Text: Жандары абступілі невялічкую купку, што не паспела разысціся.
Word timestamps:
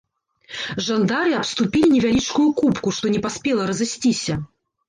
Жандары 0.85 1.35
абступілі 1.41 1.91
невялічкую 1.93 2.47
купку, 2.63 2.97
што 3.01 3.05
не 3.17 3.23
паспела 3.29 3.69
разысціся. 3.73 4.33